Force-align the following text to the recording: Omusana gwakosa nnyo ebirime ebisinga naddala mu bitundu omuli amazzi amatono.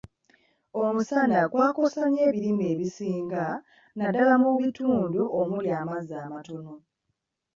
Omusana 0.83 1.39
gwakosa 1.51 2.01
nnyo 2.05 2.21
ebirime 2.29 2.65
ebisinga 2.73 3.43
naddala 3.97 4.33
mu 4.43 4.49
bitundu 4.59 5.21
omuli 5.41 5.69
amazzi 5.81 6.13
amatono. 6.25 6.73